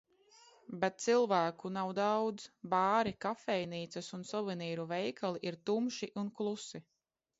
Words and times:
Bet 0.83 0.95
cilvēku 1.03 1.69
nav 1.75 1.91
daudz. 1.99 2.47
Bāri, 2.71 3.13
kafejnīcas 3.27 4.09
un 4.19 4.25
suvenīru 4.33 4.87
veikali 4.97 5.43
ir 5.51 5.63
tumši 5.71 6.11
un 6.23 6.33
klusi. 6.41 6.83